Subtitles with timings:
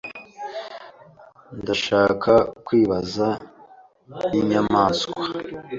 [1.61, 2.31] Ndashaka
[2.65, 3.27] kwibaza
[4.31, 5.17] ninyamaswa